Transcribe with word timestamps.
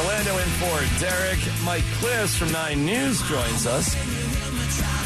Orlando 0.00 0.38
in 0.38 0.48
for 0.48 0.98
Derek. 0.98 1.38
Mike 1.62 1.82
Klis 1.98 2.34
from 2.34 2.50
9 2.52 2.86
News 2.86 3.20
joins 3.28 3.66
us. 3.66 3.94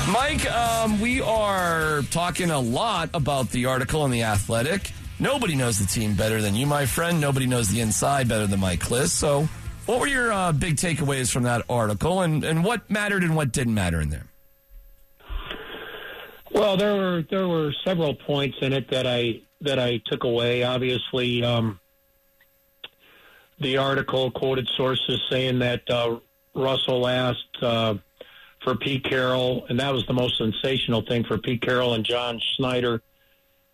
Mike, 0.08 0.48
um, 0.52 1.00
we 1.00 1.20
are 1.20 2.02
talking 2.12 2.50
a 2.50 2.60
lot 2.60 3.10
about 3.12 3.50
the 3.50 3.66
article 3.66 4.04
in 4.04 4.12
The 4.12 4.22
Athletic. 4.22 4.92
Nobody 5.18 5.56
knows 5.56 5.80
the 5.80 5.86
team 5.86 6.14
better 6.14 6.40
than 6.40 6.54
you, 6.54 6.66
my 6.66 6.86
friend. 6.86 7.20
Nobody 7.20 7.46
knows 7.46 7.68
the 7.68 7.80
inside 7.80 8.28
better 8.28 8.46
than 8.46 8.60
Mike 8.60 8.80
Klis. 8.80 9.08
So, 9.08 9.48
what 9.86 9.98
were 9.98 10.06
your 10.06 10.32
uh, 10.32 10.52
big 10.52 10.76
takeaways 10.76 11.32
from 11.32 11.42
that 11.42 11.64
article, 11.68 12.20
and, 12.20 12.44
and 12.44 12.62
what 12.62 12.88
mattered 12.88 13.24
and 13.24 13.34
what 13.34 13.50
didn't 13.50 13.74
matter 13.74 14.00
in 14.00 14.10
there? 14.10 14.26
Well, 16.52 16.76
there 16.76 16.94
were 16.94 17.24
there 17.28 17.48
were 17.48 17.72
several 17.84 18.14
points 18.14 18.58
in 18.60 18.72
it 18.72 18.90
that 18.90 19.08
I 19.08 19.40
that 19.62 19.80
I 19.80 20.00
took 20.06 20.22
away. 20.22 20.62
Obviously, 20.62 21.42
um, 21.42 21.80
the 23.64 23.78
article 23.78 24.30
quoted 24.30 24.68
sources 24.76 25.20
saying 25.30 25.58
that 25.58 25.88
uh, 25.90 26.18
Russell 26.54 27.08
asked 27.08 27.62
uh, 27.62 27.94
for 28.62 28.76
Pete 28.76 29.04
Carroll, 29.04 29.66
and 29.68 29.80
that 29.80 29.92
was 29.92 30.06
the 30.06 30.12
most 30.12 30.36
sensational 30.38 31.02
thing 31.02 31.24
for 31.24 31.38
Pete 31.38 31.62
Carroll 31.62 31.94
and 31.94 32.04
John 32.04 32.38
Schneider 32.56 33.02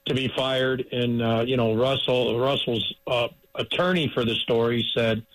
to 0.07 0.15
be 0.15 0.29
fired. 0.37 0.87
And 0.93 1.21
uh, 1.21 1.45
you 1.47 1.57
know, 1.57 1.75
Russell 1.75 2.39
Russell's 2.39 2.95
uh, 3.07 3.29
attorney 3.55 4.11
for 4.15 4.25
the 4.25 4.37
story 4.37 4.89
said, 4.95 5.27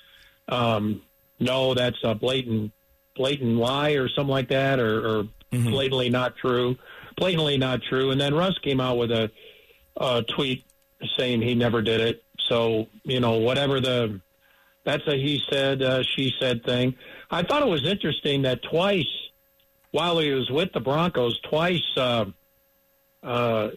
um, 0.47 1.01
"No, 1.39 1.73
that's 1.73 1.99
a 2.03 2.15
blatant 2.15 2.71
blatant 3.15 3.57
lie 3.57 3.91
or 3.91 4.07
something 4.07 4.31
like 4.31 4.49
that, 4.49 4.79
or, 4.79 4.97
or 4.99 5.23
mm-hmm. 5.51 5.69
blatantly 5.69 6.09
not 6.09 6.37
true, 6.37 6.77
blatantly 7.17 7.57
not 7.57 7.81
true." 7.83 8.11
And 8.11 8.21
then 8.21 8.33
Russ 8.33 8.57
came 8.59 8.79
out 8.79 8.97
with 8.97 9.11
a, 9.11 9.29
a 9.97 10.23
tweet 10.23 10.63
saying 11.17 11.41
he 11.41 11.55
never 11.55 11.81
did 11.81 11.99
it. 11.99 12.23
So 12.39 12.87
you 13.03 13.19
know, 13.19 13.33
whatever 13.39 13.81
the 13.81 14.21
that's 14.85 15.05
a 15.07 15.15
he 15.15 15.41
said, 15.49 15.81
uh, 15.81 16.03
she 16.03 16.33
said 16.39 16.63
thing. 16.63 16.95
I 17.29 17.43
thought 17.43 17.63
it 17.63 17.67
was 17.67 17.85
interesting 17.85 18.43
that 18.43 18.61
twice, 18.61 19.09
while 19.91 20.19
he 20.19 20.31
was 20.31 20.49
with 20.49 20.71
the 20.73 20.79
Broncos, 20.79 21.39
twice, 21.41 21.83
uh, 21.97 22.25
uh, 23.23 23.69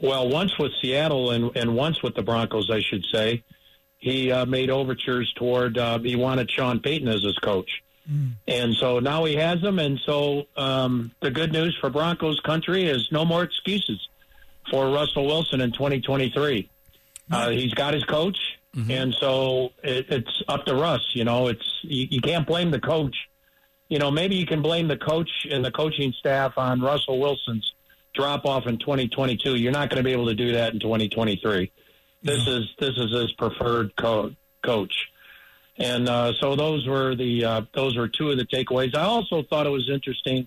well, 0.00 0.28
once 0.28 0.56
with 0.58 0.72
Seattle 0.80 1.32
and, 1.32 1.54
and 1.56 1.74
once 1.74 2.02
with 2.02 2.14
the 2.14 2.22
Broncos, 2.22 2.70
I 2.70 2.80
should 2.80 3.04
say, 3.12 3.42
he 3.98 4.30
uh, 4.32 4.46
made 4.46 4.70
overtures 4.70 5.30
toward, 5.34 5.76
uh, 5.76 5.98
he 5.98 6.16
wanted 6.16 6.50
Sean 6.50 6.80
Payton 6.80 7.08
as 7.08 7.22
his 7.22 7.36
coach. 7.38 7.82
Mm. 8.10 8.32
And 8.46 8.74
so 8.74 9.00
now 9.00 9.24
he 9.24 9.34
has 9.36 9.60
them. 9.60 9.78
And 9.78 9.98
so 10.06 10.46
um, 10.56 11.10
the 11.20 11.30
good 11.30 11.52
news 11.52 11.76
for 11.80 11.90
Broncos 11.90 12.40
country 12.40 12.84
is 12.84 13.10
no 13.10 13.24
more 13.24 13.42
excuses 13.42 14.08
for 14.70 14.88
Russell 14.90 15.26
Wilson 15.26 15.60
in 15.60 15.72
2023. 15.72 16.68
Uh, 17.30 17.50
he's 17.50 17.74
got 17.74 17.94
his 17.94 18.04
coach. 18.04 18.38
Mm-hmm. 18.76 18.90
And 18.90 19.14
so 19.18 19.70
it, 19.82 20.06
it's 20.08 20.42
up 20.48 20.64
to 20.66 20.74
Russ. 20.74 21.04
You 21.14 21.24
know, 21.24 21.48
it's 21.48 21.80
you, 21.82 22.06
you 22.10 22.20
can't 22.20 22.46
blame 22.46 22.70
the 22.70 22.80
coach. 22.80 23.16
You 23.88 23.98
know, 23.98 24.10
maybe 24.10 24.36
you 24.36 24.46
can 24.46 24.62
blame 24.62 24.86
the 24.86 24.96
coach 24.96 25.30
and 25.50 25.64
the 25.64 25.72
coaching 25.72 26.12
staff 26.12 26.52
on 26.56 26.80
Russell 26.80 27.18
Wilson's 27.18 27.74
drop 28.14 28.44
off 28.44 28.66
in 28.66 28.78
2022. 28.78 29.56
You're 29.56 29.72
not 29.72 29.90
going 29.90 29.98
to 29.98 30.04
be 30.04 30.12
able 30.12 30.26
to 30.26 30.34
do 30.34 30.52
that 30.52 30.72
in 30.72 30.80
2023. 30.80 31.72
This 32.22 32.46
is 32.46 32.64
this 32.78 32.96
is 32.96 33.12
his 33.12 33.32
preferred 33.32 33.96
co- 33.96 34.34
coach. 34.62 35.08
And 35.78 36.08
uh, 36.08 36.34
so 36.34 36.54
those 36.54 36.86
were 36.86 37.14
the 37.16 37.44
uh, 37.44 37.62
those 37.74 37.96
were 37.96 38.08
two 38.08 38.30
of 38.30 38.36
the 38.36 38.44
takeaways. 38.44 38.94
I 38.94 39.02
also 39.02 39.42
thought 39.42 39.66
it 39.66 39.70
was 39.70 39.88
interesting. 39.88 40.46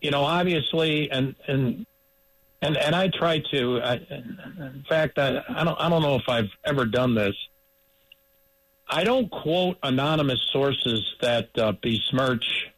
You 0.00 0.10
know, 0.10 0.22
obviously, 0.22 1.10
and 1.10 1.34
and 1.48 1.86
and 2.62 2.76
and 2.76 2.94
I 2.94 3.08
try 3.08 3.38
to. 3.50 3.80
I, 3.80 3.94
in 3.94 4.84
fact, 4.88 5.18
I, 5.18 5.42
I 5.48 5.64
don't 5.64 5.80
I 5.80 5.88
don't 5.88 6.02
know 6.02 6.16
if 6.16 6.28
I've 6.28 6.50
ever 6.64 6.84
done 6.84 7.14
this. 7.14 7.34
I 8.88 9.04
don't 9.04 9.30
quote 9.30 9.78
anonymous 9.82 10.42
sources 10.52 11.14
that 11.20 11.56
uh, 11.56 11.72
besmirch 11.72 12.70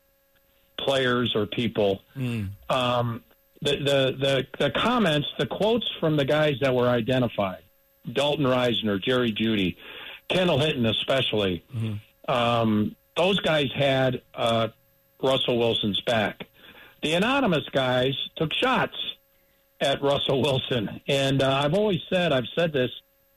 players 0.76 1.34
or 1.34 1.46
people. 1.46 2.02
Mm. 2.16 2.50
Um, 2.68 3.24
the, 3.60 3.76
the 3.76 4.16
the 4.18 4.46
the 4.58 4.70
comments, 4.70 5.28
the 5.38 5.46
quotes 5.46 5.88
from 6.00 6.16
the 6.16 6.24
guys 6.24 6.56
that 6.60 6.74
were 6.74 6.88
identified, 6.88 7.62
Dalton 8.10 8.44
Risner, 8.44 9.02
Jerry 9.02 9.32
Jeudy, 9.32 9.76
Kendall 10.28 10.58
Hinton, 10.58 10.86
especially. 10.86 11.64
Mm-hmm. 11.74 12.30
Um, 12.30 12.96
those 13.16 13.40
guys 13.40 13.70
had 13.74 14.22
uh, 14.34 14.68
Russell 15.22 15.58
Wilson's 15.58 16.00
back. 16.02 16.46
The 17.02 17.14
anonymous 17.14 17.68
guys 17.70 18.16
took 18.36 18.52
shots 18.52 18.96
at 19.82 20.00
Russell 20.00 20.40
Wilson. 20.40 21.00
And 21.08 21.42
uh, 21.42 21.60
I've 21.62 21.74
always 21.74 22.00
said, 22.08 22.32
I've 22.32 22.48
said 22.54 22.72
this, 22.72 22.90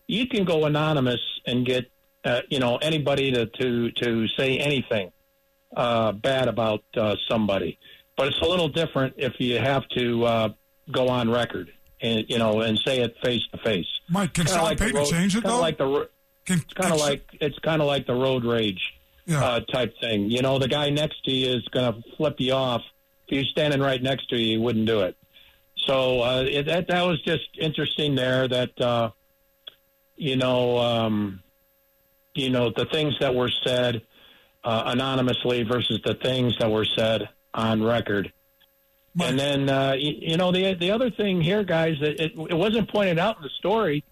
you 0.07 0.27
can 0.27 0.45
go 0.45 0.65
anonymous 0.65 1.19
and 1.45 1.65
get, 1.65 1.91
uh, 2.23 2.41
you 2.49 2.59
know, 2.59 2.77
anybody 2.77 3.31
to, 3.31 3.47
to, 3.47 3.91
to 3.91 4.27
say 4.29 4.59
anything 4.59 5.11
uh, 5.75 6.11
bad 6.11 6.47
about 6.47 6.83
uh, 6.95 7.15
somebody. 7.27 7.79
But 8.15 8.27
it's 8.27 8.39
a 8.39 8.45
little 8.45 8.69
different 8.69 9.15
if 9.17 9.33
you 9.39 9.57
have 9.59 9.87
to 9.89 10.23
uh, 10.23 10.49
go 10.91 11.07
on 11.07 11.29
record 11.29 11.71
and, 11.99 12.25
you 12.29 12.37
know, 12.37 12.61
and 12.61 12.77
say 12.79 13.01
it 13.01 13.15
face 13.23 13.41
to 13.51 13.57
face. 13.57 13.87
Mike, 14.07 14.33
can 14.33 14.45
Sean 14.45 14.61
like 14.61 14.77
Payton 14.77 15.05
change 15.05 15.35
it, 15.35 15.43
though? 15.43 15.59
Like 15.59 15.79
the, 15.79 16.07
can, 16.45 16.59
it's 16.59 16.73
kind 16.73 16.93
of 16.93 16.99
like, 16.99 17.27
it's 17.41 17.57
kind 17.59 17.81
of 17.81 17.87
like 17.87 18.05
the 18.05 18.13
road 18.13 18.45
rage 18.45 18.93
yeah. 19.25 19.43
uh, 19.43 19.59
type 19.61 19.95
thing. 19.99 20.29
You 20.29 20.43
know, 20.43 20.59
the 20.59 20.67
guy 20.67 20.91
next 20.91 21.25
to 21.25 21.31
you 21.31 21.55
is 21.57 21.67
going 21.69 21.91
to 21.91 22.09
flip 22.15 22.35
you 22.37 22.53
off. 22.53 22.83
If 23.27 23.35
you're 23.35 23.43
standing 23.45 23.81
right 23.81 24.01
next 24.01 24.29
to 24.29 24.37
you, 24.37 24.57
he 24.57 24.63
wouldn't 24.63 24.85
do 24.85 25.01
it. 25.01 25.17
So 25.85 26.21
uh, 26.21 26.45
it, 26.47 26.65
that 26.65 26.87
that 26.87 27.03
was 27.03 27.21
just 27.21 27.47
interesting 27.59 28.15
there. 28.15 28.47
That 28.47 28.79
uh, 28.81 29.11
you 30.15 30.35
know, 30.35 30.77
um, 30.77 31.43
you 32.33 32.49
know, 32.49 32.71
the 32.75 32.85
things 32.85 33.15
that 33.19 33.33
were 33.33 33.49
said 33.49 34.01
uh, 34.63 34.83
anonymously 34.87 35.63
versus 35.63 36.01
the 36.03 36.15
things 36.15 36.57
that 36.59 36.69
were 36.69 36.85
said 36.85 37.29
on 37.53 37.83
record. 37.83 38.31
And 39.21 39.39
then 39.39 39.69
uh, 39.69 39.93
you, 39.93 40.15
you, 40.19 40.37
know 40.37 40.51
the 40.51 40.73
the 40.73 40.91
other 40.91 41.09
thing 41.09 41.39
here, 41.39 41.63
guys, 41.63 41.95
it, 42.01 42.19
it, 42.19 42.31
it 42.49 42.53
wasn't 42.53 42.89
pointed 42.89 43.17
out 43.17 43.37
in 43.37 43.43
the 43.43 43.49
story, 43.49 44.03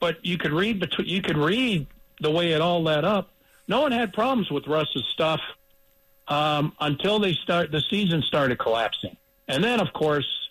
but 0.00 0.24
you 0.24 0.38
could 0.38 0.52
read 0.52 0.80
between 0.80 1.06
you 1.06 1.20
could 1.20 1.36
read 1.36 1.86
the 2.20 2.30
way 2.30 2.52
it 2.52 2.62
all 2.62 2.82
led 2.82 3.04
up. 3.04 3.30
No 3.66 3.82
one 3.82 3.92
had 3.92 4.14
problems 4.14 4.50
with 4.50 4.66
Russ's 4.66 5.04
stuff 5.12 5.40
um, 6.28 6.72
until 6.80 7.18
they 7.18 7.34
start 7.34 7.70
the 7.70 7.82
season 7.90 8.22
started 8.22 8.58
collapsing, 8.58 9.18
and 9.48 9.62
then 9.62 9.80
of 9.80 9.92
course 9.92 10.47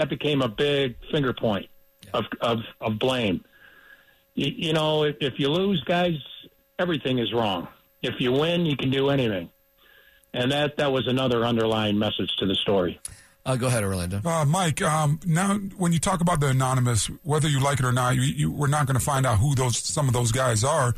that 0.00 0.08
became 0.08 0.40
a 0.40 0.48
big 0.48 0.96
finger 1.12 1.34
point 1.34 1.68
yeah. 2.06 2.10
of, 2.14 2.24
of, 2.40 2.58
of 2.80 2.98
blame. 2.98 3.44
You, 4.34 4.50
you 4.56 4.72
know, 4.72 5.04
if, 5.04 5.16
if 5.20 5.34
you 5.36 5.50
lose, 5.50 5.84
guys, 5.84 6.14
everything 6.78 7.18
is 7.18 7.34
wrong. 7.34 7.68
If 8.02 8.14
you 8.18 8.32
win, 8.32 8.64
you 8.64 8.78
can 8.78 8.90
do 8.90 9.10
anything. 9.10 9.50
And 10.32 10.52
that, 10.52 10.78
that 10.78 10.90
was 10.90 11.06
another 11.06 11.44
underlying 11.44 11.98
message 11.98 12.34
to 12.38 12.46
the 12.46 12.54
story. 12.54 12.98
Uh, 13.44 13.56
go 13.56 13.66
ahead, 13.66 13.84
Orlando. 13.84 14.22
Uh, 14.24 14.46
Mike, 14.46 14.80
um, 14.80 15.20
now 15.26 15.56
when 15.76 15.92
you 15.92 15.98
talk 15.98 16.22
about 16.22 16.40
the 16.40 16.46
anonymous, 16.46 17.08
whether 17.22 17.48
you 17.48 17.60
like 17.60 17.78
it 17.78 17.84
or 17.84 17.92
not, 17.92 18.16
you, 18.16 18.22
you, 18.22 18.50
we're 18.50 18.68
not 18.68 18.86
going 18.86 18.98
to 18.98 19.04
find 19.04 19.26
out 19.26 19.38
who 19.38 19.54
those 19.54 19.76
some 19.76 20.08
of 20.08 20.14
those 20.14 20.32
guys 20.32 20.64
are. 20.64 20.94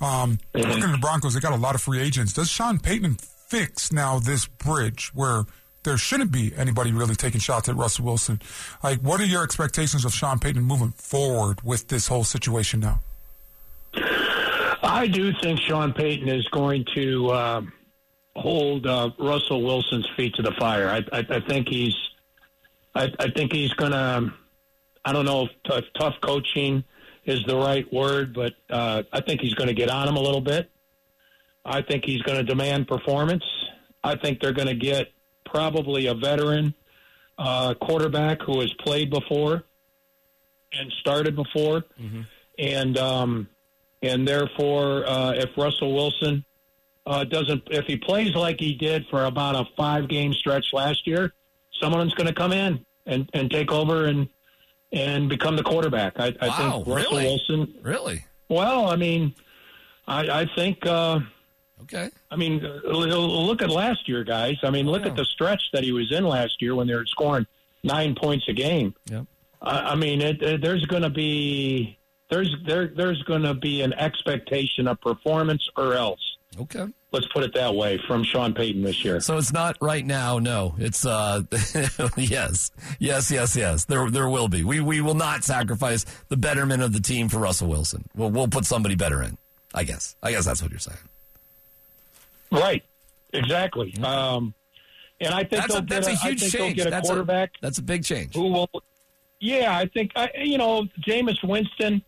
Um, 0.00 0.38
mm-hmm. 0.54 0.68
Looking 0.68 0.84
at 0.84 0.92
the 0.92 0.98
Broncos, 0.98 1.32
they 1.32 1.40
got 1.40 1.52
a 1.52 1.56
lot 1.56 1.74
of 1.74 1.80
free 1.80 2.00
agents. 2.00 2.34
Does 2.34 2.50
Sean 2.50 2.78
Payton 2.78 3.16
fix 3.48 3.92
now 3.92 4.18
this 4.18 4.46
bridge 4.46 5.10
where 5.14 5.44
there 5.82 5.96
shouldn't 5.96 6.30
be 6.30 6.52
anybody 6.56 6.92
really 6.92 7.14
taking 7.14 7.40
shots 7.40 7.68
at 7.68 7.76
Russell 7.76 8.04
Wilson. 8.04 8.40
Like, 8.82 9.00
what 9.00 9.20
are 9.20 9.24
your 9.24 9.42
expectations 9.42 10.04
of 10.04 10.14
Sean 10.14 10.38
Payton 10.38 10.62
moving 10.62 10.92
forward 10.92 11.62
with 11.62 11.88
this 11.88 12.08
whole 12.08 12.24
situation 12.24 12.80
now? 12.80 13.00
I 14.82 15.06
do 15.06 15.32
think 15.42 15.60
Sean 15.60 15.92
Payton 15.92 16.28
is 16.28 16.46
going 16.48 16.84
to 16.94 17.28
uh, 17.30 17.62
hold 18.36 18.86
uh, 18.86 19.10
Russell 19.18 19.62
Wilson's 19.62 20.08
feet 20.16 20.34
to 20.34 20.42
the 20.42 20.52
fire. 20.58 20.88
I, 20.88 21.18
I, 21.18 21.26
I 21.28 21.40
think 21.40 21.68
he's, 21.68 21.94
I, 22.94 23.08
I 23.18 23.30
think 23.30 23.52
he's 23.52 23.72
going 23.74 23.92
to. 23.92 24.32
I 25.04 25.12
don't 25.12 25.24
know 25.24 25.46
if 25.46 25.50
t- 25.64 25.88
tough 25.98 26.14
coaching 26.20 26.84
is 27.24 27.42
the 27.44 27.56
right 27.56 27.90
word, 27.92 28.34
but 28.34 28.54
uh, 28.70 29.02
I 29.12 29.20
think 29.20 29.40
he's 29.40 29.54
going 29.54 29.68
to 29.68 29.74
get 29.74 29.90
on 29.90 30.06
him 30.08 30.16
a 30.16 30.20
little 30.20 30.40
bit. 30.40 30.70
I 31.64 31.82
think 31.82 32.04
he's 32.04 32.22
going 32.22 32.38
to 32.38 32.44
demand 32.44 32.86
performance. 32.86 33.44
I 34.04 34.16
think 34.16 34.40
they're 34.40 34.52
going 34.52 34.68
to 34.68 34.74
get 34.74 35.08
probably 35.44 36.06
a 36.06 36.14
veteran 36.14 36.74
uh, 37.38 37.74
quarterback 37.74 38.42
who 38.42 38.60
has 38.60 38.72
played 38.74 39.10
before 39.10 39.64
and 40.72 40.92
started 41.00 41.36
before, 41.36 41.84
mm-hmm. 42.00 42.22
and 42.58 42.98
um, 42.98 43.48
and 44.02 44.26
therefore, 44.26 45.06
uh, 45.06 45.32
if 45.32 45.50
Russell 45.56 45.94
Wilson 45.94 46.44
uh, 47.06 47.24
doesn't, 47.24 47.62
if 47.70 47.86
he 47.86 47.96
plays 47.96 48.34
like 48.34 48.58
he 48.58 48.74
did 48.74 49.06
for 49.08 49.24
about 49.24 49.54
a 49.54 49.68
five 49.76 50.08
game 50.08 50.32
stretch 50.32 50.72
last 50.72 51.06
year, 51.06 51.32
someone's 51.80 52.14
going 52.14 52.26
to 52.26 52.34
come 52.34 52.52
in 52.52 52.84
and, 53.06 53.28
and 53.34 53.50
take 53.50 53.72
over 53.72 54.06
and 54.06 54.28
and 54.92 55.28
become 55.28 55.56
the 55.56 55.62
quarterback. 55.62 56.14
I, 56.18 56.34
I 56.40 56.48
wow, 56.48 56.56
think 56.56 56.86
Russell 56.86 57.12
really? 57.12 57.24
Wilson. 57.24 57.74
Really? 57.82 58.24
Well, 58.48 58.88
I 58.88 58.96
mean, 58.96 59.34
I, 60.06 60.40
I 60.42 60.46
think. 60.54 60.84
Uh, 60.86 61.20
Okay. 61.82 62.10
I 62.30 62.36
mean, 62.36 62.60
look 62.84 63.62
at 63.62 63.70
last 63.70 64.08
year, 64.08 64.24
guys. 64.24 64.56
I 64.62 64.70
mean, 64.70 64.86
look 64.86 65.06
at 65.06 65.16
the 65.16 65.24
stretch 65.24 65.62
that 65.72 65.82
he 65.84 65.92
was 65.92 66.12
in 66.12 66.24
last 66.24 66.60
year 66.60 66.74
when 66.74 66.86
they 66.86 66.94
were 66.94 67.06
scoring 67.06 67.46
nine 67.82 68.14
points 68.14 68.46
a 68.48 68.52
game. 68.52 68.94
Yep. 69.10 69.26
I 69.60 69.94
mean, 69.94 70.20
it, 70.20 70.42
it, 70.42 70.60
there's 70.60 70.84
going 70.86 71.02
to 71.02 71.10
be 71.10 71.98
there's 72.30 72.54
there 72.66 72.88
there's 72.88 73.22
going 73.24 73.42
to 73.42 73.54
be 73.54 73.82
an 73.82 73.92
expectation 73.92 74.88
of 74.88 75.00
performance 75.00 75.68
or 75.76 75.94
else. 75.94 76.20
Okay. 76.58 76.86
Let's 77.12 77.26
put 77.26 77.44
it 77.44 77.54
that 77.54 77.74
way 77.74 78.00
from 78.06 78.24
Sean 78.24 78.54
Payton 78.54 78.82
this 78.82 79.04
year. 79.04 79.20
So 79.20 79.36
it's 79.36 79.52
not 79.52 79.76
right 79.80 80.04
now. 80.04 80.38
No, 80.38 80.74
it's 80.78 81.04
uh, 81.04 81.42
yes, 82.16 82.70
yes, 82.98 83.30
yes, 83.30 83.54
yes. 83.54 83.84
There, 83.84 84.10
there 84.10 84.28
will 84.28 84.48
be. 84.48 84.64
We, 84.64 84.80
we 84.80 85.02
will 85.02 85.14
not 85.14 85.44
sacrifice 85.44 86.06
the 86.28 86.38
betterment 86.38 86.82
of 86.82 86.94
the 86.94 87.00
team 87.00 87.28
for 87.28 87.38
Russell 87.38 87.68
Wilson. 87.68 88.06
We'll, 88.16 88.30
we'll 88.30 88.48
put 88.48 88.64
somebody 88.64 88.94
better 88.94 89.22
in. 89.22 89.36
I 89.74 89.84
guess. 89.84 90.16
I 90.22 90.32
guess 90.32 90.46
that's 90.46 90.62
what 90.62 90.70
you're 90.70 90.80
saying. 90.80 90.98
Right. 92.52 92.84
Exactly. 93.32 93.94
Um, 94.02 94.54
and 95.20 95.32
I 95.32 95.38
think 95.44 95.62
That's 95.62 95.74
a, 95.74 95.80
they'll 95.80 96.00
that's 96.00 96.06
a 96.08 96.10
get 96.12 96.20
I 96.24 96.28
huge 96.28 96.40
think 96.40 96.52
change. 96.52 96.76
get 96.76 96.86
a 96.86 96.90
that's 96.90 97.08
quarterback 97.08 97.50
A, 97.56 97.58
that's 97.62 97.78
a 97.78 97.82
big 97.82 98.04
change. 98.04 98.34
who 98.34 98.48
will. 98.52 98.70
Yeah, 99.40 99.76
I 99.76 99.86
think 99.86 100.12
I, 100.16 100.30
you 100.42 100.58
know 100.58 100.86
Jameis 101.06 101.42
Winston. 101.42 102.02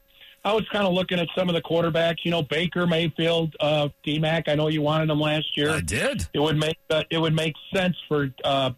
I 0.45 0.53
was 0.53 0.69
kind 0.69 0.87
of 0.87 0.93
looking 0.93 1.19
at 1.19 1.29
some 1.35 1.49
of 1.49 1.55
the 1.55 1.63
quarterbacks. 1.63 2.19
You 2.25 2.31
know, 2.31 2.43
Baker 2.43 2.87
Mayfield, 2.87 3.57
uh, 3.61 3.89
D 4.03 4.19
Mac. 4.19 4.49
I 4.49 4.55
know 4.55 4.69
you 4.69 4.83
wanted 4.83 5.09
him 5.11 5.19
last 5.21 5.57
year. 5.57 5.71
I 5.71 5.81
did. 5.81 6.27
It 6.35 6.39
would 6.41 6.57
make 6.59 6.77
uh, 6.91 7.03
it 7.11 7.19
would 7.19 7.35
make 7.35 7.55
sense 7.75 7.97
for 8.09 8.29
uh, 8.45 8.71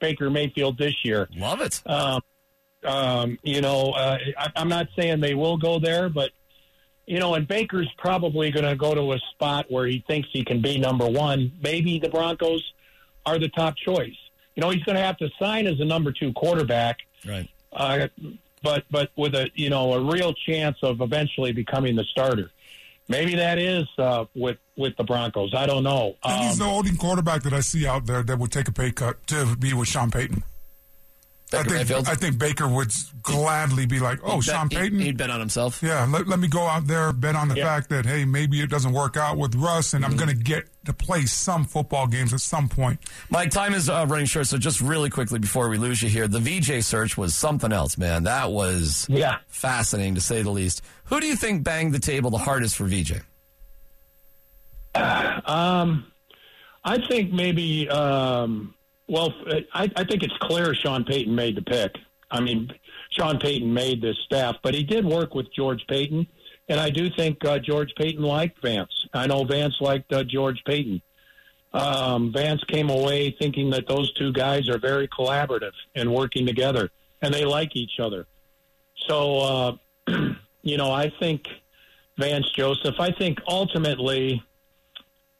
Baker 0.00 0.30
Mayfield 0.30 0.78
this 0.78 1.04
year. 1.04 1.28
Love 1.36 1.60
it. 1.60 1.82
Um, 1.86 2.20
um, 2.84 3.38
you 3.42 3.60
know, 3.60 3.90
uh, 3.90 4.18
I, 4.38 4.48
I'm 4.56 4.68
not 4.68 4.88
saying 4.98 5.20
they 5.20 5.34
will 5.34 5.58
go 5.58 5.78
there, 5.78 6.08
but 6.08 6.30
you 7.10 7.18
know, 7.18 7.34
and 7.34 7.48
Baker's 7.48 7.88
probably 7.98 8.50
going 8.52 8.64
to 8.64 8.76
go 8.76 8.94
to 8.94 9.12
a 9.12 9.18
spot 9.32 9.66
where 9.68 9.86
he 9.86 10.04
thinks 10.06 10.28
he 10.32 10.44
can 10.44 10.60
be 10.62 10.78
number 10.78 11.08
one. 11.08 11.50
Maybe 11.60 11.98
the 11.98 12.08
Broncos 12.08 12.62
are 13.26 13.36
the 13.38 13.48
top 13.48 13.74
choice. 13.76 14.14
You 14.54 14.60
know, 14.62 14.70
he's 14.70 14.84
going 14.84 14.94
to 14.96 15.02
have 15.02 15.16
to 15.18 15.28
sign 15.38 15.66
as 15.66 15.80
a 15.80 15.84
number 15.84 16.12
two 16.12 16.32
quarterback, 16.32 16.98
Right. 17.26 17.48
uh, 17.72 18.06
but 18.62 18.84
but 18.90 19.10
with 19.16 19.34
a 19.34 19.50
you 19.54 19.70
know 19.70 19.92
a 19.94 20.00
real 20.12 20.32
chance 20.34 20.76
of 20.82 21.00
eventually 21.00 21.50
becoming 21.52 21.96
the 21.96 22.04
starter. 22.04 22.50
Maybe 23.08 23.34
that 23.34 23.58
is 23.58 23.88
uh, 23.98 24.26
with 24.36 24.58
with 24.76 24.96
the 24.96 25.02
Broncos. 25.02 25.52
I 25.52 25.66
don't 25.66 25.82
know. 25.82 26.14
And 26.24 26.44
he's 26.44 26.58
the 26.58 26.64
Um, 26.64 26.70
only 26.70 26.96
quarterback 26.96 27.42
that 27.42 27.52
I 27.52 27.60
see 27.60 27.86
out 27.88 28.06
there 28.06 28.22
that 28.22 28.38
would 28.38 28.52
take 28.52 28.68
a 28.68 28.72
pay 28.72 28.92
cut 28.92 29.26
to 29.28 29.56
be 29.56 29.72
with 29.72 29.88
Sean 29.88 30.10
Payton. 30.12 30.44
I 31.52 31.62
think 31.64 31.68
Mayfield? 31.74 32.08
I 32.08 32.14
think 32.14 32.38
Baker 32.38 32.68
would 32.68 32.92
gladly 33.22 33.84
be 33.84 33.98
like, 33.98 34.20
"Oh, 34.22 34.36
He'd 34.36 34.44
Sean 34.44 34.68
bet- 34.68 34.78
Payton, 34.78 34.98
He'd, 35.00 35.04
he'd 35.06 35.16
bet 35.16 35.30
on 35.30 35.40
himself. 35.40 35.82
yeah, 35.82 36.06
let, 36.08 36.28
let 36.28 36.38
me 36.38 36.46
go 36.48 36.62
out 36.66 36.86
there 36.86 37.12
bet 37.12 37.34
on 37.34 37.48
the 37.48 37.56
Yeah. 37.56 37.64
fact 37.64 37.88
that 37.90 38.06
hey, 38.06 38.24
maybe 38.24 38.60
it 38.60 38.70
doesn't 38.70 38.92
work 38.92 39.16
out 39.16 39.36
with 39.36 39.54
Russ, 39.56 39.92
and 39.92 40.04
I'm 40.04 40.16
going 40.16 40.28
to 40.28 40.36
get 40.36 40.68
to 40.84 40.92
play 40.92 41.22
some 41.26 41.64
football 41.64 42.06
games 42.06 42.32
at 42.32 42.40
some 42.40 42.68
point." 42.68 43.00
Mike, 43.30 43.50
time 43.50 43.74
is 43.74 43.88
uh, 43.88 44.06
running 44.08 44.26
short, 44.26 44.46
so 44.46 44.58
just 44.58 44.80
really 44.80 45.10
quickly 45.10 45.38
before 45.40 45.68
we 45.68 45.76
lose 45.78 46.00
you 46.02 46.08
here, 46.08 46.28
the 46.28 46.38
VJ 46.40 46.84
search 46.84 47.16
was 47.16 47.34
something 47.34 47.72
else, 47.72 47.98
man. 47.98 48.22
That 48.24 48.52
was 48.52 49.06
Yeah. 49.08 49.38
fascinating 49.48 50.14
to 50.14 50.20
say 50.20 50.42
the 50.42 50.50
least. 50.50 50.82
Who 51.06 51.18
do 51.20 51.26
you 51.26 51.34
think 51.36 51.64
banged 51.64 51.92
the 51.94 51.98
table 51.98 52.30
the 52.30 52.38
hardest 52.38 52.76
for 52.76 52.84
VJ? 52.86 53.22
Um, 54.94 56.06
I 56.84 56.98
think 57.08 57.32
maybe. 57.32 57.88
Um, 57.88 58.74
well, 59.10 59.34
I, 59.74 59.90
I 59.96 60.04
think 60.04 60.22
it's 60.22 60.36
clear 60.40 60.72
Sean 60.72 61.04
Payton 61.04 61.34
made 61.34 61.56
the 61.56 61.62
pick. 61.62 61.96
I 62.30 62.40
mean, 62.40 62.70
Sean 63.10 63.40
Payton 63.40 63.74
made 63.74 64.00
this 64.00 64.16
staff, 64.24 64.56
but 64.62 64.72
he 64.72 64.84
did 64.84 65.04
work 65.04 65.34
with 65.34 65.52
George 65.52 65.84
Paton, 65.88 66.28
and 66.68 66.78
I 66.78 66.90
do 66.90 67.10
think 67.10 67.44
uh, 67.44 67.58
George 67.58 67.92
Paton 67.96 68.22
liked 68.22 68.62
Vance. 68.62 68.92
I 69.12 69.26
know 69.26 69.42
Vance 69.42 69.74
liked 69.80 70.12
uh, 70.12 70.22
George 70.22 70.62
Paton. 70.64 71.02
Um, 71.72 72.32
Vance 72.32 72.62
came 72.68 72.88
away 72.88 73.34
thinking 73.36 73.70
that 73.70 73.88
those 73.88 74.12
two 74.14 74.32
guys 74.32 74.68
are 74.68 74.78
very 74.78 75.08
collaborative 75.08 75.72
and 75.96 76.14
working 76.14 76.46
together, 76.46 76.88
and 77.20 77.34
they 77.34 77.44
like 77.44 77.74
each 77.74 77.98
other. 78.00 78.26
So, 79.08 79.38
uh, 80.06 80.12
you 80.62 80.76
know, 80.76 80.92
I 80.92 81.12
think 81.18 81.42
Vance 82.16 82.48
Joseph. 82.52 82.94
I 83.00 83.10
think 83.10 83.38
ultimately 83.48 84.40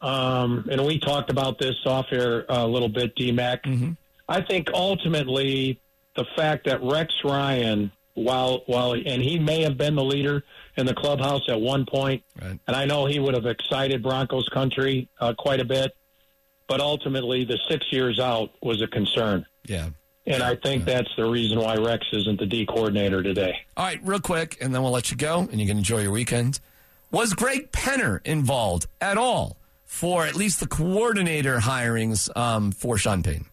um, 0.02 0.66
and 0.70 0.84
we 0.84 0.98
talked 0.98 1.30
about 1.30 1.58
this 1.58 1.76
off 1.86 2.06
air 2.10 2.44
a 2.48 2.66
little 2.66 2.88
bit, 2.88 3.14
DMAC. 3.16 3.62
Mhm. 3.64 3.96
I 4.28 4.40
think 4.40 4.70
ultimately 4.72 5.78
the 6.16 6.24
fact 6.36 6.66
that 6.66 6.82
Rex 6.82 7.12
Ryan, 7.24 7.90
while 8.14 8.62
while 8.66 8.92
and 8.92 9.22
he 9.22 9.38
may 9.38 9.62
have 9.62 9.76
been 9.76 9.94
the 9.94 10.04
leader 10.04 10.44
in 10.76 10.86
the 10.86 10.94
clubhouse 10.94 11.42
at 11.48 11.60
one 11.60 11.84
point, 11.86 12.22
Right. 12.40 12.58
and 12.66 12.76
I 12.76 12.84
know 12.84 13.06
he 13.06 13.18
would 13.18 13.34
have 13.34 13.46
excited 13.46 14.02
Broncos 14.02 14.48
country 14.48 15.08
uh, 15.20 15.34
quite 15.36 15.60
a 15.60 15.64
bit, 15.64 15.94
but 16.68 16.80
ultimately 16.80 17.44
the 17.44 17.58
six 17.68 17.86
years 17.92 18.18
out 18.18 18.50
was 18.62 18.80
a 18.82 18.86
concern, 18.86 19.46
Yeah. 19.66 19.90
and 20.26 20.42
I 20.42 20.54
think 20.56 20.84
that's 20.84 21.08
the 21.16 21.24
reason 21.28 21.58
why 21.60 21.76
Rex 21.76 22.06
isn't 22.12 22.38
the 22.38 22.46
D 22.46 22.66
coordinator 22.66 23.22
today. 23.22 23.58
All 23.76 23.84
right, 23.86 24.00
real 24.04 24.20
quick, 24.20 24.56
and 24.60 24.74
then 24.74 24.82
we'll 24.82 24.92
let 24.92 25.10
you 25.10 25.16
go, 25.16 25.48
and 25.50 25.60
you 25.60 25.66
can 25.66 25.78
enjoy 25.78 26.02
your 26.02 26.12
weekend. 26.12 26.60
Was 27.10 27.34
Greg 27.34 27.72
Penner 27.72 28.20
involved 28.24 28.86
at 29.00 29.16
all 29.18 29.56
for 29.90 30.24
at 30.24 30.36
least 30.36 30.60
the 30.60 30.68
coordinator 30.68 31.58
hirings 31.58 32.34
um, 32.36 32.70
for 32.70 32.96
Sean 32.96 33.24
Payton? 33.24 33.46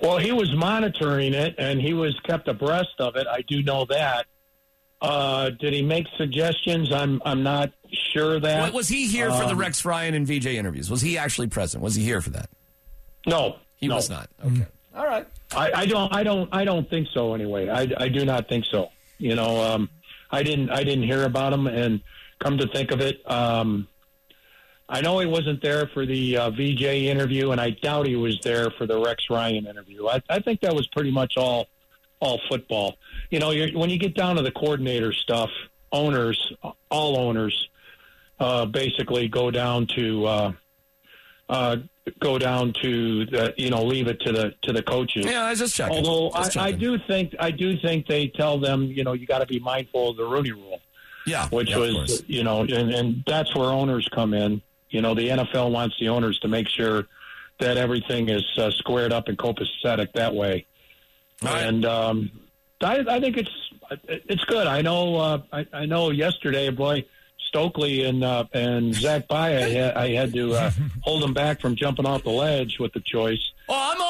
Well, 0.00 0.16
he 0.18 0.32
was 0.32 0.52
monitoring 0.56 1.34
it 1.34 1.54
and 1.58 1.80
he 1.80 1.92
was 1.92 2.18
kept 2.24 2.48
abreast 2.48 2.94
of 2.98 3.14
it. 3.16 3.26
I 3.30 3.42
do 3.42 3.62
know 3.62 3.84
that. 3.90 4.24
Uh, 5.02 5.50
did 5.50 5.74
he 5.74 5.82
make 5.82 6.06
suggestions? 6.16 6.92
I'm 6.92 7.20
I'm 7.24 7.42
not 7.42 7.72
sure 8.12 8.40
that. 8.40 8.72
Wa- 8.72 8.76
Was 8.78 8.88
he 8.88 9.06
here 9.06 9.30
for 9.30 9.44
the 9.44 9.50
Um, 9.52 9.58
Rex 9.58 9.84
Ryan 9.84 10.14
and 10.14 10.26
VJ 10.26 10.46
interviews? 10.46 10.90
Was 10.90 11.02
he 11.02 11.18
actually 11.18 11.48
present? 11.48 11.82
Was 11.84 11.94
he 11.94 12.02
here 12.04 12.20
for 12.20 12.30
that? 12.30 12.48
No, 13.26 13.56
He 13.76 13.88
no. 13.88 13.96
was 13.96 14.08
not. 14.08 14.28
Okay. 14.44 14.66
All 14.96 15.04
right. 15.06 15.26
I, 15.54 15.72
I 15.72 15.86
don't. 15.86 16.12
I 16.14 16.22
don't. 16.22 16.48
I 16.52 16.64
don't 16.64 16.88
think 16.88 17.08
so. 17.12 17.34
Anyway, 17.34 17.68
I, 17.68 17.86
I 17.98 18.08
do 18.08 18.24
not 18.24 18.48
think 18.48 18.64
so. 18.70 18.88
You 19.18 19.34
know, 19.34 19.60
um, 19.60 19.90
I 20.30 20.42
didn't. 20.42 20.70
I 20.70 20.82
didn't 20.84 21.04
hear 21.04 21.24
about 21.24 21.52
him, 21.52 21.66
and 21.66 22.00
come 22.40 22.58
to 22.58 22.66
think 22.68 22.90
of 22.92 23.00
it, 23.00 23.20
um, 23.30 23.86
I 24.92 25.00
know 25.00 25.18
he 25.20 25.26
wasn't 25.26 25.62
there 25.62 25.86
for 25.94 26.04
the 26.04 26.36
uh, 26.36 26.50
VJ 26.50 26.82
interview, 26.82 27.50
and 27.52 27.60
I 27.60 27.70
doubt 27.70 28.06
he 28.06 28.14
was 28.14 28.38
there 28.44 28.70
for 28.76 28.86
the 28.86 29.00
Rex 29.00 29.30
Ryan 29.30 29.66
interview. 29.66 30.06
I, 30.06 30.22
I 30.28 30.38
think 30.38 30.60
that 30.60 30.74
was 30.74 30.86
pretty 30.88 31.10
much 31.10 31.38
all 31.38 31.66
all 32.20 32.38
football. 32.48 32.96
You 33.30 33.40
know, 33.40 33.50
you're, 33.52 33.70
when 33.70 33.88
you 33.88 33.98
get 33.98 34.14
down 34.14 34.36
to 34.36 34.42
the 34.42 34.52
coordinator 34.52 35.14
stuff, 35.14 35.48
owners, 35.92 36.52
all 36.90 37.16
owners, 37.16 37.68
uh, 38.38 38.66
basically 38.66 39.28
go 39.28 39.50
down 39.50 39.86
to. 39.96 40.26
Uh, 40.26 40.52
uh, 41.48 41.76
go 42.20 42.38
down 42.38 42.72
to 42.82 43.26
the, 43.26 43.54
you 43.56 43.70
know 43.70 43.82
leave 43.84 44.06
it 44.08 44.20
to 44.20 44.32
the 44.32 44.54
to 44.62 44.72
the 44.72 44.82
coaches. 44.82 45.24
Yeah, 45.26 45.44
I 45.44 45.54
just 45.54 45.74
checking. 45.74 46.04
Although 46.04 46.34
I, 46.36 46.44
Just 46.44 46.56
I 46.56 46.70
checking. 46.72 46.80
do 46.80 46.98
think 47.06 47.34
I 47.38 47.50
do 47.50 47.78
think 47.78 48.06
they 48.06 48.28
tell 48.28 48.58
them 48.58 48.84
you 48.84 49.04
know 49.04 49.12
you 49.12 49.26
got 49.26 49.38
to 49.38 49.46
be 49.46 49.58
mindful 49.58 50.10
of 50.10 50.16
the 50.16 50.24
Rooney 50.24 50.52
Rule, 50.52 50.80
Yeah, 51.26 51.48
which 51.48 51.70
yeah, 51.70 51.78
was 51.78 52.22
you 52.26 52.42
know 52.42 52.62
and, 52.62 52.92
and 52.92 53.24
that's 53.26 53.54
where 53.54 53.70
owners 53.70 54.08
come 54.14 54.34
in. 54.34 54.62
You 54.92 55.02
know 55.02 55.14
the 55.14 55.28
NFL 55.28 55.70
wants 55.70 55.96
the 55.98 56.08
owners 56.08 56.38
to 56.40 56.48
make 56.48 56.68
sure 56.68 57.06
that 57.58 57.76
everything 57.76 58.28
is 58.28 58.44
uh, 58.58 58.70
squared 58.70 59.12
up 59.12 59.28
and 59.28 59.38
copacetic 59.38 60.12
that 60.14 60.34
way. 60.34 60.66
Right. 61.42 61.62
And 61.62 61.84
um, 61.84 62.30
I, 62.82 63.04
I 63.08 63.20
think 63.20 63.36
it's 63.36 63.50
it's 64.06 64.44
good. 64.44 64.66
I 64.66 64.82
know 64.82 65.16
uh, 65.16 65.42
I, 65.52 65.66
I 65.72 65.86
know 65.86 66.10
yesterday, 66.10 66.70
boy. 66.70 67.04
Stokley 67.52 68.08
and 68.08 68.24
uh, 68.24 68.44
and 68.54 68.94
Zach 68.94 69.28
By, 69.28 69.56
I 69.56 69.68
had, 69.68 69.94
I 69.94 70.08
had 70.12 70.32
to 70.32 70.54
uh, 70.54 70.70
hold 71.02 71.22
him 71.22 71.34
back 71.34 71.60
from 71.60 71.76
jumping 71.76 72.06
off 72.06 72.22
the 72.22 72.30
ledge 72.30 72.78
with 72.78 72.94
the 72.94 73.00
choice. 73.00 73.52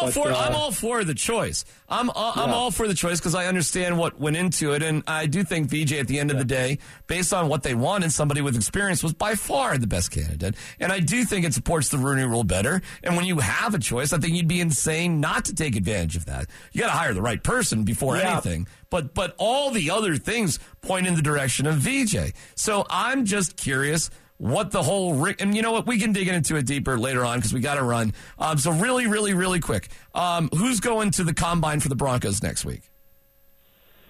I'm 0.03 0.07
all 0.07 0.07
But, 0.07 0.15
for 0.15 0.33
uh, 0.33 0.37
I'm 0.49 0.55
all 0.55 0.73
for 0.73 1.05
the 1.05 1.15
choice. 1.15 1.65
I'm 1.89 2.11
uh, 2.11 2.33
I'm 2.37 2.51
all 2.51 2.71
for 2.71 2.89
the 2.89 2.95
choice 2.95 3.19
because 3.21 3.35
I 3.35 3.47
understand 3.47 3.99
what 3.99 4.19
went 4.19 4.37
into 4.37 4.73
it, 4.73 4.83
and 4.83 5.03
I 5.07 5.27
do 5.27 5.45
think 5.45 5.69
VJ 5.69 5.93
at 5.95 6.09
the 6.09 6.19
end 6.19 6.31
of 6.31 6.39
the 6.39 6.45
day, 6.45 6.79
based 7.07 7.33
on 7.35 7.49
what 7.49 7.63
they 7.63 7.75
wanted, 7.75 8.13
somebody 8.13 8.41
with 8.41 8.57
experience 8.57 9.03
was 9.03 9.13
by 9.13 9.35
far 9.35 9.77
the 9.79 9.87
best 9.87 10.11
candidate, 10.11 10.55
and 10.81 10.91
I 10.93 11.01
do 11.01 11.25
think 11.25 11.45
it 11.45 11.55
supports 11.55 11.89
the 11.91 11.99
Rooney 11.99 12.25
Rule 12.25 12.45
better. 12.45 12.81
And 13.03 13.17
when 13.17 13.27
you 13.27 13.39
have 13.39 13.75
a 13.75 13.79
choice, 13.79 14.13
I 14.13 14.19
think 14.19 14.35
you'd 14.35 14.49
be 14.49 14.61
insane 14.61 15.21
not 15.21 15.45
to 15.47 15.55
take 15.55 15.77
advantage 15.77 16.17
of 16.17 16.27
that. 16.27 16.47
You 16.73 16.81
got 16.81 16.87
to 16.89 16.93
hire 16.93 17.15
the 17.15 17.23
right 17.23 17.43
person 17.43 17.85
before 17.85 18.17
Yeah. 18.17 18.33
anything. 18.33 18.67
But 18.91 19.15
but 19.15 19.35
all 19.39 19.71
the 19.71 19.91
other 19.91 20.17
things 20.17 20.59
point 20.83 21.07
in 21.07 21.15
the 21.15 21.23
direction 21.23 21.67
of 21.67 21.77
VJ. 21.77 22.33
So 22.57 22.85
I'm 22.91 23.25
just 23.25 23.57
curious 23.57 24.11
what 24.43 24.73
the 24.73 24.83
whole 24.83 25.15
ri- 25.15 25.37
and 25.39 25.55
you 25.55 25.63
know 25.63 25.71
what 25.71 25.87
we 25.87 25.99
can 26.01 26.13
dig 26.13 26.27
into 26.27 26.57
it 26.57 26.67
deeper 26.67 26.99
later 26.99 27.25
on 27.25 27.39
because 27.39 27.53
we 27.53 27.61
got 27.61 27.77
to 27.77 27.83
run. 27.85 28.13
Um, 28.41 28.59
so 28.59 28.73
really, 28.73 29.07
really, 29.07 29.35
really 29.35 29.61
quick, 29.61 29.89
um, 30.17 30.49
who's 30.57 30.81
going 30.81 31.13
to 31.13 31.23
the 31.23 31.33
combine 31.33 31.79
for 31.79 31.89
the 31.89 31.95
Broncos 31.95 32.43
next 32.43 32.65
week? 32.65 32.83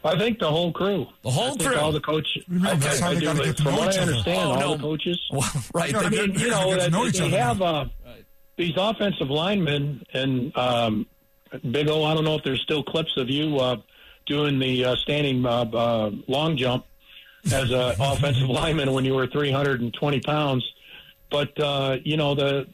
I 0.04 0.18
think 0.18 0.38
the 0.38 0.48
whole 0.50 0.72
crew. 0.72 1.06
The 1.22 1.30
whole 1.30 1.48
I 1.48 1.50
think 1.50 1.62
crew? 1.64 1.76
All 1.78 1.92
the 1.92 2.00
coaches. 2.00 2.44
You 2.48 2.60
know, 2.60 2.74
that's 2.76 2.98
how 2.98 3.10
I 3.10 3.14
they 3.14 3.20
gotta 3.20 3.44
get 3.44 3.56
to 3.58 3.62
From 3.62 3.74
know 3.74 3.78
what 3.80 3.92
each 3.94 3.98
I 3.98 4.02
other. 4.02 4.10
understand, 4.12 4.38
Oh, 4.48 4.52
all 4.52 4.58
no. 4.60 4.76
the 4.76 4.82
coaches. 4.82 5.20
Well, 5.30 5.50
right, 5.74 5.92
Yeah, 5.92 5.98
they- 6.00 6.06
I 6.22 6.26
mean, 6.26 6.38
you 6.38 6.48
know, 6.50 6.70
Get 6.76 6.80
to 6.84 6.90
know 6.90 7.02
they, 7.02 7.08
each 7.10 7.18
they 7.18 7.26
other. 7.26 7.38
have 7.38 7.62
uh, 7.62 7.84
these 8.56 8.72
offensive 8.76 9.28
linemen, 9.30 10.02
and 10.14 10.56
um, 10.56 11.06
Big 11.70 11.88
O. 11.88 12.04
I 12.04 12.14
don't 12.14 12.24
know 12.24 12.36
if 12.36 12.42
there's 12.42 12.62
still 12.62 12.82
clips 12.82 13.16
of 13.18 13.28
you 13.28 13.58
uh, 13.58 13.76
doing 14.26 14.58
the 14.58 14.84
uh, 14.86 14.96
standing 14.96 15.44
uh, 15.44 15.50
uh, 15.72 16.10
long 16.26 16.56
jump 16.56 16.86
as 17.46 17.70
an 17.70 17.94
offensive 18.00 18.48
lineman 18.48 18.92
when 18.92 19.04
you 19.04 19.14
were 19.14 19.26
320 19.26 20.20
pounds. 20.20 20.64
But 21.30 21.58
uh, 21.60 21.96
you 22.04 22.16
know 22.16 22.34
the 22.34 22.66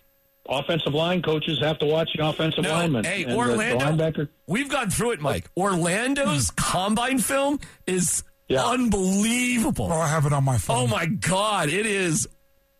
offensive 0.49 0.95
line 0.95 1.23
coaches 1.23 1.59
have 1.63 1.79
to 1.79 1.87
watch 1.87 2.09
the 2.17 2.27
offensive 2.27 2.65
No, 2.65 2.71
linemen. 2.71 3.05
hey, 3.05 3.25
and 3.25 3.33
Orlando. 3.35 3.79
the 3.79 3.85
linebacker. 4.03 4.29
We've 4.47 4.69
gone 4.69 4.91
through 4.91 5.13
it, 5.13 5.21
Mike. 5.21 5.49
Orlando's 5.57 6.51
combine 6.53 7.19
film 7.19 7.61
is 7.87 8.25
Yeah. 8.49 8.65
unbelievable. 8.67 9.89
Oh, 9.93 10.01
I 10.01 10.09
have 10.09 10.27
it 10.27 10.33
on 10.33 10.45
my 10.45 10.59
phone. 10.59 10.77
Oh 10.77 10.87
my 10.87 11.07
God, 11.07 11.69
it 11.69 11.87
is 11.87 12.27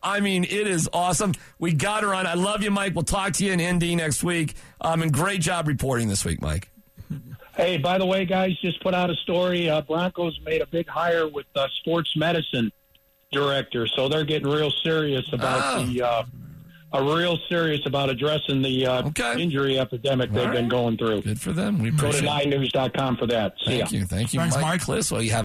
I 0.01 0.21
mean, 0.21 0.45
it 0.45 0.67
is 0.69 0.89
awesome. 0.93 1.35
We 1.59 1.73
got 1.73 2.05
her 2.05 2.15
on. 2.15 2.25
I 2.27 2.35
love 2.35 2.63
you, 2.63 2.71
Mike. 2.71 2.95
We'll 2.95 3.03
talk 3.03 3.33
to 3.35 3.45
you 3.45 3.53
in 3.53 3.59
Indy 3.59 3.97
next 3.97 4.23
week. 4.23 4.55
Um, 4.81 5.03
and 5.03 5.13
great 5.13 5.41
job 5.41 5.67
reporting 5.67 6.09
this 6.09 6.25
week, 6.25 6.41
Mike. 6.41 6.71
Hey, 7.59 7.77
by 7.77 7.99
the 7.99 8.07
way, 8.07 8.25
guys, 8.25 8.57
just 8.61 8.81
put 8.81 8.95
out 8.95 9.11
a 9.11 9.15
story. 9.17 9.69
Uh, 9.69 9.83
Broncos 9.83 10.39
made 10.47 10.63
a 10.63 10.67
big 10.67 10.89
hire 10.89 11.29
with 11.29 11.45
uh, 11.57 11.67
sports 11.75 12.17
medicine 12.17 12.73
director, 13.33 13.87
so 13.89 14.09
they're 14.09 14.25
getting 14.25 14.49
real 14.49 14.71
serious 14.71 15.31
about 15.33 15.79
Oh. 15.81 15.85
the. 15.85 16.03
Uh, 16.03 16.23
are 16.91 17.03
real 17.05 17.37
serious 17.51 17.85
about 17.85 18.09
addressing 18.09 18.63
the 18.63 18.87
uh, 18.87 19.07
Okay. 19.09 19.43
injury 19.43 19.79
epidemic 19.79 20.33
they've 20.33 20.47
All 20.47 20.53
been 20.55 20.71
going 20.71 20.97
through. 20.97 21.21
Good 21.21 21.39
for 21.39 21.53
them. 21.53 21.79
We 21.81 21.91
Go 21.91 22.11
to 22.11 22.17
appreciate 22.17 22.51
it. 22.51 22.73
9news.com 22.73 23.19
for 23.19 23.27
that. 23.27 23.57
See 23.63 23.73
ya. 23.77 23.85
Thank 23.85 23.93
you. 23.93 24.05
Thank 24.07 24.33
you, 24.33 24.41
Thanks, 24.41 24.55
Mike 24.57 24.65
Mike. 24.65 24.81
Klis. 24.81 25.13
Well, 25.13 25.21
you 25.21 25.33
have 25.33 25.45